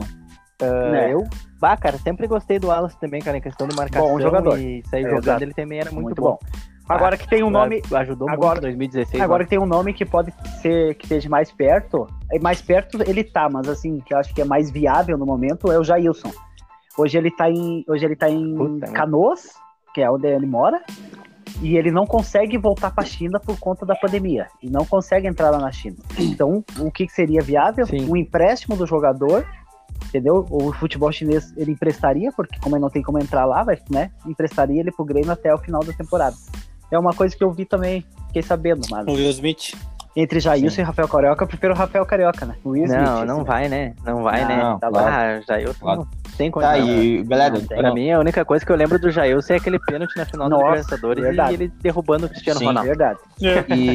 [0.61, 1.13] Ah, né?
[1.13, 1.27] Eu,
[1.59, 4.59] bah, cara, sempre gostei do Wallace também, cara, em questão de marcação Bom jogador.
[4.59, 5.43] e sair É, jogando, exato.
[5.43, 6.31] ele também era muito, Muito bom.
[6.31, 6.39] bom.
[6.95, 9.21] Agora que tem um nome, Ajudou agora- muito em 2016.
[9.21, 13.01] Agora que tem um nome que pode ser que esteja mais perto, é mais perto
[13.07, 15.83] ele tá, mas assim, que eu acho que é mais viável no momento é o
[15.83, 16.31] Jailson.
[16.97, 18.93] Hoje ele tá em, hoje ele tá em Puta, né?
[18.93, 19.49] Canoas,
[19.93, 20.81] que é onde ele mora,
[21.61, 25.27] e ele não consegue voltar para a China por conta da pandemia e não consegue
[25.27, 25.97] entrar lá na China.
[26.17, 27.85] Então, o que que seria viável?
[27.85, 28.09] Sim.
[28.09, 29.45] Um empréstimo do jogador,
[30.07, 30.45] entendeu?
[30.49, 34.11] O futebol chinês ele emprestaria, porque como ele não tem como entrar lá, vai, né?
[34.25, 36.35] Emprestaria ele pro Grêmio até o final da temporada.
[36.91, 39.73] É uma coisa que eu vi também, fiquei sabendo, mas O Will Smith.
[40.15, 40.81] entre Jailson Sim.
[40.81, 42.55] e Rafael Carioca, eu prefiro o Rafael Carioca, né?
[42.65, 43.43] Will Smith, Não, não assim.
[43.45, 43.93] vai, né?
[44.05, 44.77] Não vai, Não, né?
[44.81, 45.07] tá claro.
[45.09, 45.99] Ah, Jailson Claro.
[46.01, 46.89] não tem Tá, condição.
[47.01, 47.65] e galera, Não.
[47.65, 50.49] Pra mim, a única coisa que eu lembro do Jailson é aquele pênalti na final
[50.49, 51.51] Nossa, do Libertadores verdade.
[51.51, 52.65] e ele derrubando o Cristiano Sim.
[52.65, 52.89] Ronaldo.
[52.89, 53.19] Verdade.
[53.39, 53.47] e,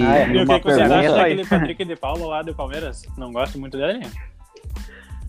[0.02, 0.28] Ah, é.
[0.28, 3.02] e o que, acham Só daquele Patrick de Paulo lá do Palmeiras?
[3.18, 4.06] Não gosto muito dele?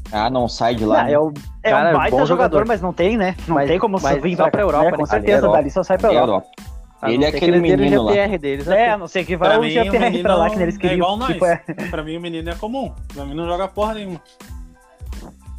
[0.09, 0.99] Ah, não sai de lá.
[0.99, 1.11] Não, né?
[1.11, 2.27] é, o, é Cara, um baita bom jogador,
[2.59, 2.65] jogador.
[2.67, 3.35] mas não tem, né?
[3.45, 4.91] Não Mas- tem como mas vir pra pra Europa, né?
[4.91, 4.95] né?
[4.97, 5.57] Com Ali, certeza, Europa.
[5.57, 6.27] dali só sai pra É Europa.
[6.31, 6.47] Europa.
[7.03, 8.37] Ele é aquele menino o lá.
[8.37, 8.67] Deles.
[8.67, 10.59] É, a não ser que vai Pra o mim, o GPR pra menino lá, que
[10.61, 10.97] eles é queriam.
[10.97, 11.27] igual nós.
[11.33, 11.57] Tipo, é,
[11.91, 12.91] Pra mim, o menino é comum.
[13.13, 14.21] Pra mim, não joga porra nenhuma.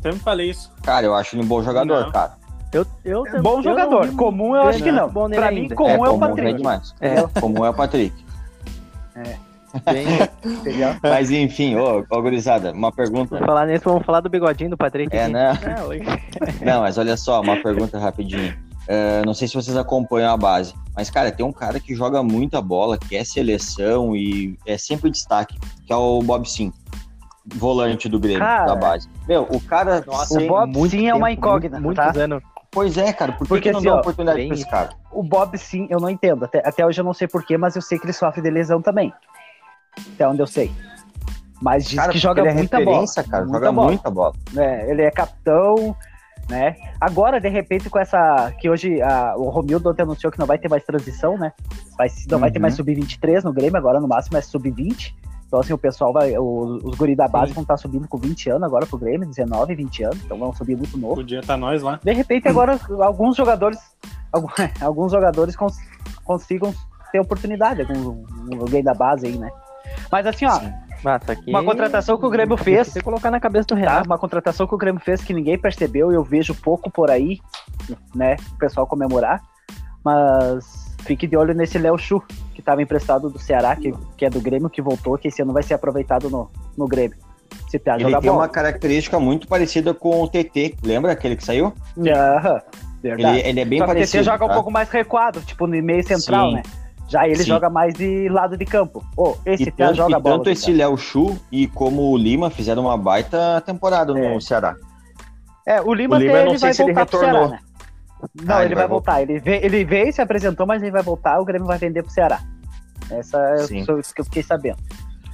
[0.03, 0.73] Sempre falei isso.
[0.83, 2.13] Cara, eu acho ele um bom jogador, Não.
[2.13, 2.33] cara.
[2.73, 4.07] Eu, eu, é bom eu jogador.
[4.07, 5.11] não Comum eu acho que não.
[5.29, 5.75] nele Pra mim, ainda.
[5.75, 6.55] comum é, o comum, Patrick.
[6.59, 6.95] demais.
[7.01, 7.41] É.
[7.41, 8.25] Comum é o Patrick.
[9.85, 10.07] Bem,
[10.45, 10.97] Entendeu?
[11.03, 13.31] Mas enfim, ô, ô gurizada, uma pergunta.
[13.35, 15.15] Vamos falar nisso, vamos falar do bigodinho do Patrick.
[15.17, 15.53] É, né?
[16.61, 16.65] É.
[16.65, 18.55] Não, mas olha só, uma pergunta rapidinho.
[18.87, 22.25] É, não sei se vocês acompanham a base, mas, cara, tem um cara que joga
[22.25, 25.57] muita bola, que é seleção e é sempre destaque,
[25.87, 26.73] que é o Bob Sim,
[27.55, 29.09] volante do Grêmio, Cara, da base.
[29.29, 30.05] Meu, o cara.
[30.09, 32.21] o sem- Bob muito sim é uma tempo, incógnita, Muitos tá?
[32.21, 32.43] anos.
[32.73, 34.91] Pois é, cara, por que, Porque que não assim, dá oportunidade bem pra esse cara?
[35.13, 36.45] O Bob sim, eu não entendo.
[36.45, 38.83] Até, até hoje eu não sei porquê, mas eu sei que ele sofre de lesão
[38.83, 39.13] também.
[40.15, 40.69] Até onde eu sei.
[41.63, 43.07] Mas diz Cara, que joga ele é muita bola.
[43.31, 43.87] cara, muita joga bola.
[43.87, 44.33] muita bola.
[44.53, 44.91] né?
[44.91, 45.95] Ele é capitão,
[46.49, 46.77] né?
[47.01, 48.53] Agora, de repente, com essa.
[48.59, 51.53] Que hoje a- o Romildo ontem anunciou que não vai ter mais transição, né?
[51.97, 52.63] Vai, não vai ter Uhum.
[52.63, 55.15] mais sub-23 no Grêmio, agora no máximo é sub-20.
[55.47, 56.37] Então, assim, o pessoal vai.
[56.37, 57.55] o- os guri da base Sim.
[57.55, 60.23] vão estar subindo com 20 anos agora pro Grêmio, 19, 20 anos.
[60.25, 61.17] Então vão subir muito novo.
[61.17, 61.99] Podia estar nós lá.
[62.03, 63.79] De repente, agora, alguns jogadores.
[64.81, 65.79] alguns jogadores cons-
[66.25, 66.75] consigam
[67.11, 68.23] ter oportunidade, algum,
[68.61, 69.51] alguém da base aí, né?
[70.13, 70.61] Mas assim, ó,
[71.05, 72.89] Ah, aqui uma contratação que o Grêmio fez.
[72.89, 73.81] Você colocar na cabeça do Tá?
[73.81, 74.07] Renato.
[74.07, 77.39] Uma contratação que o Grêmio fez que ninguém percebeu e eu vejo pouco por aí,
[78.15, 78.37] né?
[78.55, 79.41] O pessoal comemorar.
[80.05, 82.23] Mas fique de olho nesse Léo Chu,
[82.55, 85.53] que estava emprestado do Ceará, que, que é do Grêmio, que voltou, que esse ano
[85.53, 87.17] vai ser aproveitado no, no Grêmio.
[87.69, 88.43] Se piada Ele tem bola.
[88.43, 90.77] uma característica muito parecida com o TT.
[90.83, 91.73] Lembra aquele que saiu?
[91.99, 92.61] Aham,
[93.05, 93.39] Ele, verdade.
[93.47, 94.23] ele é bem Só que o parecido.
[94.23, 94.55] TT joga um tá?
[94.55, 96.55] pouco mais recuado, tipo no meio central, Sim.
[96.57, 96.63] né?
[97.09, 97.45] Já ele Sim.
[97.45, 99.03] joga mais de lado de campo.
[99.17, 100.37] Ô, esse E tanto, joga e bola.
[100.37, 104.41] tanto esse Léo Chu e como o Lima fizeram uma baita temporada no É.
[104.41, 104.75] Ceará.
[105.67, 107.49] É, o Lima, O Lima até não ele sei vai se ele voltar retornou.
[107.49, 107.59] Ceará, né?
[108.43, 109.23] Não, Ah, ele, vai voltar.
[109.23, 112.13] Ele, veio, ele veio, se apresentou, mas ele vai voltar, o Grêmio vai vender pro
[112.13, 112.41] Ceará.
[113.11, 113.65] Essa é
[113.99, 114.79] isso que eu fiquei sabendo.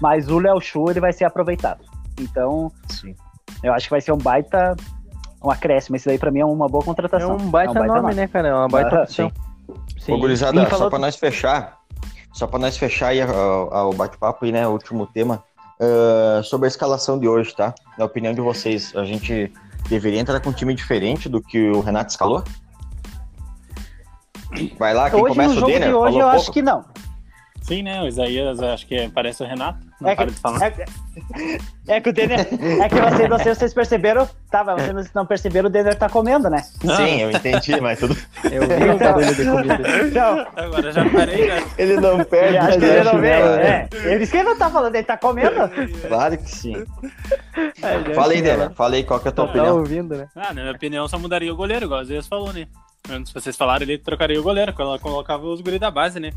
[0.00, 1.80] Mas o Léo Chu, ele vai ser aproveitado.
[2.20, 3.14] Então, Sim.
[3.62, 4.76] eu acho que vai ser um baita
[5.42, 5.96] um acréscimo.
[5.96, 7.36] Esse daí pra mim é uma boa É contratação.
[7.36, 8.48] um baita, nome, né, cara?
[8.48, 9.28] É uma baita opção.
[9.28, 9.34] Sim.
[10.08, 11.78] Ô, gurizada, E só pra nós fechar,
[12.32, 15.42] só pra nós fechar aí o bate-papo aí, né, o último tema,
[15.80, 17.74] ah, sobre a escalação de hoje, tá?
[17.98, 19.52] Na opinião de vocês, a gente
[19.88, 22.42] deveria entrar com um time diferente do que o Renato escalou?
[24.78, 25.88] Vai lá, quem Hoje, começa o jogo Denner?
[25.88, 26.36] de hoje, eu pouco.
[26.36, 26.84] acho que não.
[27.66, 28.02] Sim, né?
[28.02, 29.78] O Isaías, acho que parece o Renato.
[29.98, 30.62] Não É para que, de falar.
[30.66, 30.86] é,
[31.88, 32.40] é que o Denner.
[32.40, 34.28] É que vocês, não sei se vocês perceberam.
[34.50, 36.58] Tá, mas vocês não perceberam, o Denner tá comendo, né?
[36.58, 38.14] Sim, eu entendi, mas tudo...
[38.52, 40.06] Eu vi o barulho de comida.
[40.06, 41.64] Então, Agora já parei, né?
[41.78, 43.28] Ele não perde, mas que ele acho não vê.
[43.30, 45.56] É, ele disse que ele não tá falando, ele tá comendo.
[46.06, 46.84] Claro que sim.
[47.82, 48.28] É, lá.
[48.28, 49.78] Denner, fala aí qual que é a tua Tá opinião.
[49.78, 50.28] ouvindo, né?
[50.36, 52.66] Ah, na minha opinião, só mudaria o goleiro, igual o Zé falou, né?
[53.10, 56.30] Antes vocês falaram, ele trocaria o goleiro, colo- colocava os guri da base, né?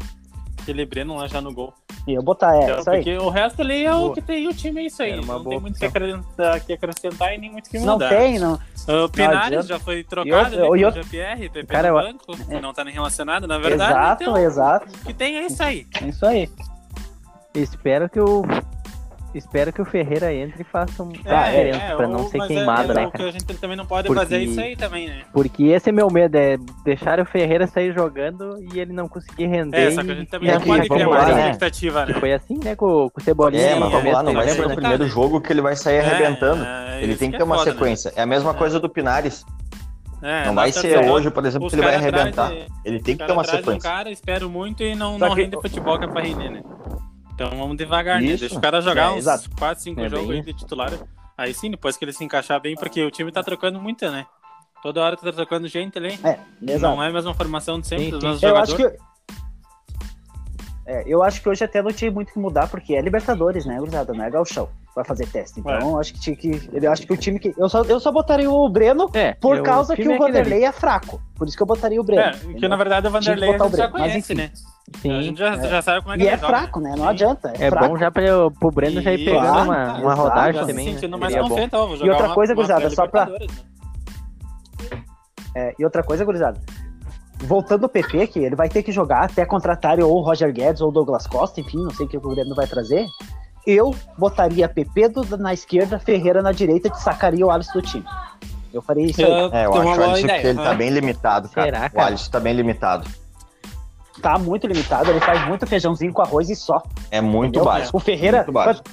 [0.67, 1.73] Aquele Breno lá já no gol.
[2.05, 2.99] E eu botar, é, Então, aí.
[2.99, 4.13] porque o resto ali é o Boa.
[4.15, 5.15] que tem o time, é isso aí.
[5.15, 7.93] Não boa tem muito o que acrescentar, que acrescentar e nem muito o que Não
[7.93, 8.09] mudar.
[8.09, 8.59] tem, não.
[8.85, 9.67] Ah, O Pinares adianta.
[9.67, 10.57] já foi trocado, né?
[10.57, 13.57] e o outro- Jean-Pierre, Pepe Cara, no eu- banco, que não tá nem relacionado, na
[13.57, 13.91] verdade.
[13.93, 14.87] exato, então, exato.
[15.03, 15.87] o que tem é isso aí.
[16.01, 16.49] É isso aí.
[17.55, 18.41] Espero que o.
[19.35, 22.47] Espero que o Ferreira entre e faça um Ah, é, diferença pra não o- ser
[22.47, 23.29] queimado, é, né, O que cara?
[23.29, 25.21] a gente também não pode Porque- fazer é isso aí também, né?
[25.33, 29.45] Porque esse é meu medo, é deixar o Ferreira sair jogando e ele não conseguir
[29.47, 29.77] render.
[29.77, 31.41] É, só que a gente também não assim, pode criar mais né?
[31.41, 32.13] expectativa, né?
[32.13, 33.61] Que foi assim, né, com, com o Cebolinha.
[33.61, 34.75] É, mas vamos lá, não vai ser o né?
[34.75, 36.63] primeiro jogo que ele vai sair arrebentando.
[36.63, 37.73] É, Ele tem que é ter uma foda, né?
[37.73, 38.13] sequência.
[38.15, 39.45] É a mesma coisa do Pinares.
[40.23, 42.49] É, Não vai ser hoje, por exemplo, que ele vai cara arrebentar.
[42.49, 43.87] de- Ele tem que ter cara uma de um sequência.
[43.91, 46.63] cara, espero muito e não, não que- rende futebol que é pra render, né?
[47.37, 48.35] Então vamos devagar, né?
[48.35, 49.47] Deixa o cara jogar É, uns exato.
[49.59, 50.91] 4, 5 É, jogos bem aí de titular.
[51.37, 54.25] Aí sim, depois que ele se encaixar bem, porque o time tá trocando muito, né?
[54.81, 56.19] Toda hora tá trocando gente ali.
[56.23, 56.39] É,
[56.73, 56.95] exato.
[56.95, 58.11] Não é a mesma formação de sempre sim.
[58.13, 58.99] nossos Eu acho jogadores.
[58.99, 59.06] que.
[60.89, 63.77] É, eu acho que hoje até não tinha muito que mudar, porque é Libertadores, né,
[63.77, 64.13] gurizada?
[64.13, 64.69] Não é Galchão.
[64.95, 65.59] Vai fazer teste.
[65.59, 66.69] Então, eu acho que tinha que.
[66.71, 67.53] Eu acho que o time que.
[67.57, 70.17] Eu só, eu só botaria o Breno É, por eu- causa que o é.
[70.17, 71.21] Vanderlei é fraco.
[71.35, 72.21] Por isso que eu botaria o Breno.
[72.21, 74.33] É, que na verdade o Vanderlei a o gente já mas conhece, enfim.
[74.35, 74.51] né?
[74.95, 75.21] A Sim.
[75.23, 76.91] gente já, já sabe como é que E é fraco, né?
[76.91, 77.09] Não Sim.
[77.09, 77.53] adianta.
[77.59, 78.23] É, É bom já pra,
[78.57, 80.91] pro Breno já ir E- pegando Claro, uma, exato, uma rodagem Já se também, né?
[80.93, 83.37] sentindo mais confiante, ó, vou jogar outra uma- coisa, uma gurizada, só pra- né?
[85.53, 86.59] É, e outra coisa, gurizada.
[87.39, 90.81] Voltando ao PP, que ele vai ter que jogar até contratarem ou o Roger Guedes
[90.81, 93.05] ou o Douglas Costa, enfim, não sei o que o Grêmio vai trazer.
[93.65, 98.05] Eu botaria PP do- na esquerda, Ferreira na direita e sacaria o Alisson do time.
[98.73, 99.29] Eu faria isso aí.
[99.31, 100.73] Eu- É, eu acho o Alisson que ele tá Ah.
[100.73, 101.65] bem limitado, cara.
[101.67, 102.07] Será, O cara?
[102.07, 103.07] Alisson tá bem limitado.
[104.21, 106.81] Tá muito limitado, ele faz muito feijãozinho com arroz e só.
[107.11, 107.65] É muito entendeu?
[107.65, 107.97] básico.
[107.97, 108.89] O Ferreira Muito básico.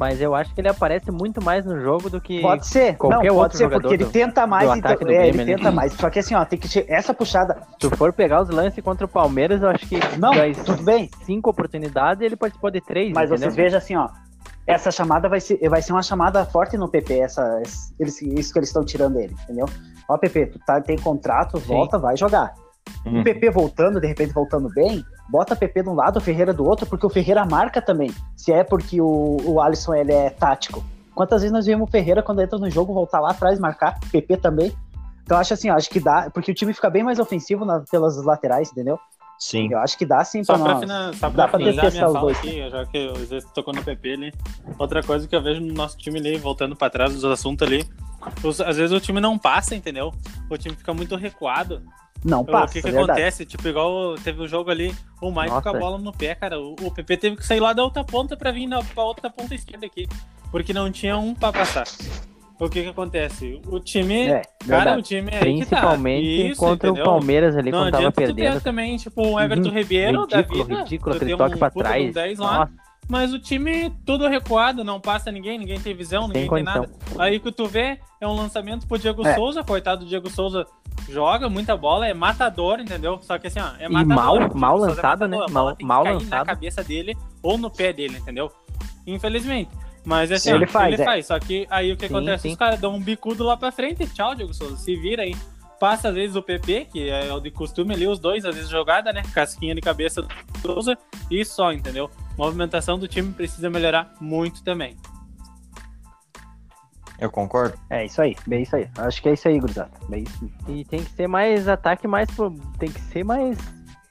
[0.00, 2.40] Mas eu acho que ele aparece muito mais no jogo do que.
[2.40, 2.96] pode ser.
[2.96, 4.66] qualquer não, pode outro ser, porque ele do- tenta mais.
[4.78, 5.56] então- é, ele Grêmio, né?
[5.56, 5.92] tenta mais.
[5.92, 7.58] Só que assim, ó, tem que che- essa puxada.
[7.72, 10.32] Se tu for pegar os lances contra o Palmeiras, eu acho que Não,
[10.64, 11.10] tudo bem.
[11.26, 13.12] cinco oportunidades ele participou de três.
[13.12, 13.50] Mas entendeu?
[13.50, 14.08] vocês vejam assim, ó.
[14.66, 17.60] Essa chamada vai ser, vai ser uma chamada forte no PP, essa,
[17.98, 19.66] eles, isso que eles estão tirando ele, entendeu?
[20.08, 22.54] Ó, PP, tu tá, tem contrato, volta, vai jogar.
[23.04, 23.20] Uhum.
[23.20, 26.64] O PP voltando, de repente voltando bem, bota PP de um lado, o Ferreira do
[26.66, 28.10] outro, porque o Ferreira marca também.
[28.36, 30.84] Se é porque o, o Alisson ele é tático.
[31.14, 34.36] Quantas vezes nós vimos o Ferreira, quando entra no jogo, voltar lá atrás, marcar, PP
[34.38, 34.72] também.
[35.22, 38.16] Então acho assim, acho que dá, porque o time fica bem mais ofensivo na, pelas
[38.24, 38.98] laterais, entendeu?
[39.38, 39.68] Sim.
[39.72, 40.80] Eu acho que dá sim Só pra pra, nós.
[40.82, 42.36] fina, só Dá pra pra testar os dois.
[42.38, 44.32] aqui, já que o Zé tocou no PP ali.
[44.78, 47.86] Outra coisa que eu vejo no nosso time ali, voltando pra trás dos assuntos ali,
[48.42, 50.12] os- às vezes o time não passa, entendeu?
[50.50, 51.82] O time fica muito recuado.
[52.24, 53.46] Não passa, o que, que é acontece?
[53.46, 55.62] Tipo, igual teve o jogo ali, o Mike Nossa.
[55.62, 56.60] com a bola no pé, cara.
[56.60, 59.30] O, o PP teve que sair lá da outra ponta pra vir na, pra outra
[59.30, 60.06] ponta esquerda aqui.
[60.50, 61.84] Porque não tinha um pra passar.
[62.58, 63.58] O que que acontece?
[63.66, 64.26] O time.
[64.28, 65.00] É, cara, verdade.
[65.00, 65.46] o time é que tá.
[65.78, 67.04] Principalmente Isso, contra entendeu?
[67.04, 68.60] o Palmeiras ali, Não quando tava perdendo.
[68.60, 69.74] também, tipo, um Everton Uhum.
[69.74, 70.80] Ribeiro da Ridículo, vida.
[70.82, 72.12] ridículo, aquele ter toque um pra um trás.
[72.14, 72.72] 10 lá, Nossa,
[73.10, 76.82] mas o time tudo recuado, não passa ninguém, ninguém tem visão, ninguém tem condição.
[76.82, 76.92] nada.
[77.18, 79.34] Aí que tu vê é um lançamento pro Diego É.
[79.34, 80.66] Souza, coitado do Diego Souza,
[81.08, 83.18] joga muita bola, é matador, entendeu?
[83.22, 84.14] Só que assim, ó, é E matador.
[84.24, 85.52] mal- o Diego mal é lançada, matador, né?
[85.52, 86.44] Mal- tem mal cair na lançada.
[86.46, 88.50] cabeça dele ou no pé dele, entendeu?
[89.06, 89.70] Infelizmente.
[90.04, 91.04] Mas assim, Sim, ó, ele faz, ele é.
[91.04, 91.26] faz.
[91.26, 92.42] Só que aí o que Sim, acontece?
[92.44, 92.50] sim.
[92.52, 94.06] Os caras dão um bicudo lá pra frente.
[94.06, 94.76] Tchau, Diego Souza.
[94.76, 95.34] Se vira aí.
[95.78, 98.68] Passa às vezes o PP, que é o de costume ali, os dois, às vezes
[98.70, 99.22] jogada, né?
[99.32, 100.28] Casquinha de cabeça do
[100.60, 100.96] Souza
[101.30, 102.10] e só, entendeu?
[102.44, 104.96] Movimentação do time precisa melhorar muito também.
[107.18, 107.76] Eu concordo.
[107.90, 108.88] É isso aí, bem isso aí.
[108.96, 109.90] Acho que é isso aí, gurizada.
[110.08, 110.50] Bem isso.
[110.66, 113.58] E tem que ser mais ataque, mais pro- tem que ser mais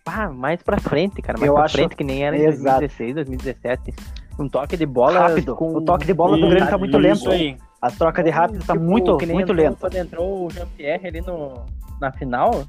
[0.06, 2.82] pá, mais pra frente, cara, mais Eu pra acho- frente que nem era em Exato.
[2.82, 3.94] 2016, 2017.
[4.38, 5.56] Um toque de bola Rápido.
[5.56, 7.32] com O toque de bola do Grêmio tá muito Isso lento.
[7.32, 7.58] aí.
[7.82, 9.80] As trocas de rápido tá Tipo, muito, que nem muito entrou- lento.
[9.80, 11.66] Quando entrou o Jean-Pierre ali no,
[12.00, 12.64] na final,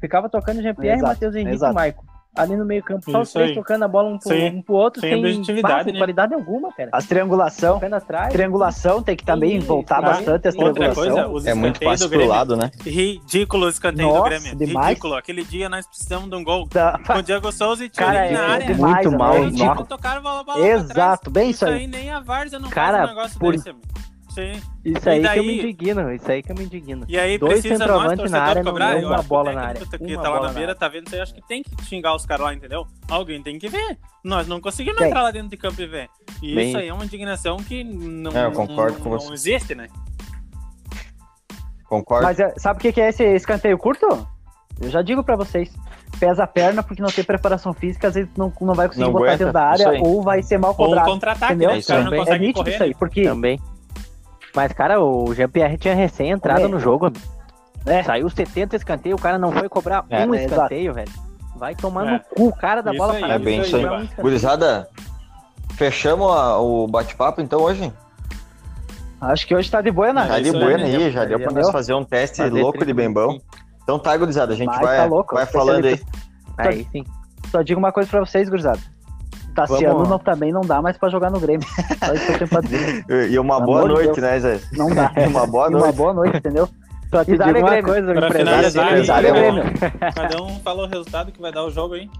[0.00, 1.72] ficava tocando Jean-Pierre, Exato, Matheus Henrique exato.
[1.72, 2.04] e Maicon.
[2.36, 3.54] Ali no meio campo, só os três aí.
[3.54, 5.98] tocando a bola um pro, Sem- um pro outro, sem sem, objetividade, né?
[5.98, 6.90] qualidade alguma, cara.
[6.92, 8.32] As triangulação, atrás.
[8.32, 11.14] triangulação tem que também Isso, voltar bastante as Outra triangulação.
[11.14, 12.70] coisa, os É muito fácil do pro lado, né?
[12.84, 14.56] Ridículo o escanteio do Nossa, Grêmio.
[14.56, 14.88] demais.
[14.88, 15.14] Ridículo.
[15.14, 16.66] Aquele dia nós precisamos de um gol.
[16.68, 18.66] Da- Com o Diego Souza e Tio Cara, na é área.
[18.74, 19.16] demais, Muito né?
[19.16, 19.34] mal,
[20.44, 20.90] pra trás.
[20.90, 21.86] Exato, bem isso aí.
[21.86, 23.84] nem a Várzea não Cara, faz um negócio por- desse, amigo.
[24.34, 24.52] Sim.
[24.84, 27.04] Isso aí E que eu daí- me indigno, isso aí que eu me indigno.
[27.08, 28.96] E aí Dois precisa nós, torcedor, na área, não cobrar.
[28.96, 29.86] uma bola na área.
[29.86, 30.74] Que Uma tá lá bola na na beira, área.
[30.80, 32.84] tá vendo acho que tem que xingar os caras lá, entendeu?
[33.08, 33.96] Alguém tem que ver.
[34.24, 35.06] Nós não conseguimos Tem.
[35.08, 36.08] entrar lá dentro de campo e ver.
[36.42, 39.20] E Bem- isso aí é uma indignação que não, É, eu concordo não, com não
[39.20, 39.32] você.
[39.34, 39.88] existe, né?
[41.88, 42.24] Concordo.
[42.24, 44.06] Mas é, sabe o que que é esse escanteio curto?
[44.80, 45.72] Eu já digo pra vocês.
[46.18, 49.12] Pesa a perna porque não tem preparação física, às vezes não, não vai conseguir Não
[49.12, 51.10] botar aguenta, dentro da área ou vai ser mal Ou um cobrado.
[51.10, 51.70] contra-ataque, entendeu?
[51.72, 51.78] né?
[51.78, 52.14] Os caras não.
[52.14, 52.16] É
[52.52, 52.70] correr.
[52.72, 52.96] isso aí, né?
[52.98, 53.60] porque Também.
[54.54, 56.68] Mas, cara, o Jean-Pierre tinha recém entrado É.
[56.68, 57.10] no jogo.
[57.86, 58.02] É.
[58.02, 61.10] Saiu 70 escanteio, o cara não foi cobrar É, um é, escanteio, velho.
[61.56, 62.10] Vai tomar É.
[62.12, 63.84] no cu, o cara da Isso bola aí, parada é bem isso aí.
[63.86, 64.08] um.
[64.20, 64.88] Gurizada,
[65.74, 67.92] fechamos a- o bate-papo então hoje?
[69.20, 70.26] acho que hoje tá de boa, né?
[70.30, 71.10] É de isso aí, né?
[71.10, 73.28] já deu pra nós fazer um teste Fazer louco de 30 bembão.
[73.28, 73.54] minutinhos.
[73.82, 76.00] Então tá, gurizada, a gente Mas vai, tá louco, vai falando aí.
[76.58, 77.04] Aí sim.
[77.50, 78.78] Só digo uma coisa pra vocês, gurizada.
[79.54, 81.66] Tassiano Vamos- não, também não dá mais pra jogar no Grêmio.
[82.04, 83.30] Só isso que eu tenho pra dizer.
[83.30, 84.32] E uma Pelo boa amor de noite, Deus.
[84.32, 84.60] né, Zé?
[84.72, 85.12] Não dá.
[85.16, 85.96] E uma boa E uma noite.
[85.96, 86.68] boa noite, entendeu?
[87.10, 89.64] Só te digo é uma coisa, o Pra empresário, finalizar, empresário é é Grêmio.
[90.14, 92.10] Cada um fala o resultado que vai dar o jogo aí.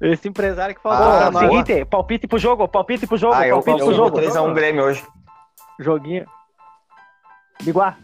[0.00, 1.42] Esse empresário que falou, Ah, boa.
[1.44, 4.18] seguinte, palpite pro jogo, palpite pro jogo, Ah, eu, palpite eu pro vou jogo.
[4.20, 5.04] 3x1 Grêmio hoje.
[5.80, 6.24] joguinho.
[7.62, 7.96] Biguá,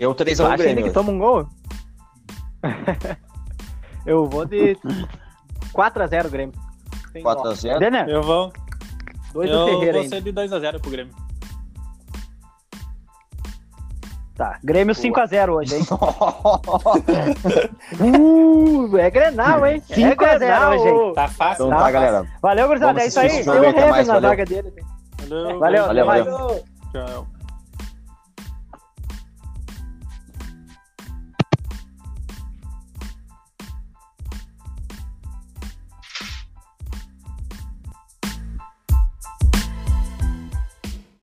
[0.00, 0.84] Eu Tu 3x1 acha ainda Grêmio.
[0.84, 1.46] que toma um gol?
[4.04, 4.76] Eu vou de
[5.72, 6.54] 4x0 Grêmio.
[7.12, 7.34] Sem dó.
[7.34, 7.78] 4x0.
[7.78, 8.52] Denner, Eu vou.
[9.32, 10.16] dois eu do Ferreira vou ainda.
[10.16, 11.14] ser de 2x0 pro Grêmio.
[14.34, 15.82] Tá, Grêmio 5x0 hoje, hein?
[18.00, 19.82] uh, é Grenal, hein?
[19.86, 21.12] 5 É a 0 Grenal, hoje, hein?
[21.14, 21.66] Tá fácil.
[21.66, 22.26] Então Tá, tá, galera.
[22.40, 23.28] Valeu, gurizada, é isso aí.
[23.28, 24.30] Tem Hever mais, na valeu.
[24.30, 24.72] zaga dele.
[25.28, 26.24] Valeu, Valeu, Valeu, mais.
[26.24, 26.64] valeu.
[26.92, 27.26] Tchau.